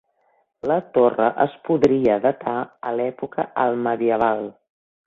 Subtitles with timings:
[0.71, 2.57] La torre es podria datar
[2.93, 4.47] a l'època alt-medieval.